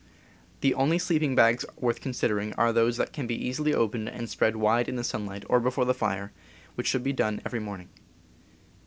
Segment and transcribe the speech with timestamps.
[0.61, 4.55] The only sleeping bags worth considering are those that can easily be opened and spread
[4.55, 6.31] wide in the sunlight or before the fire,
[6.73, 7.89] which should be done every morning.